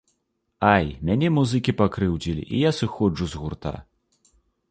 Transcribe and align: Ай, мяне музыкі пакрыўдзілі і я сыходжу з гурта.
Ай, 0.75 0.85
мяне 1.09 1.29
музыкі 1.35 1.75
пакрыўдзілі 1.83 2.43
і 2.53 2.63
я 2.63 2.71
сыходжу 2.79 3.25
з 3.35 3.45
гурта. 3.45 3.73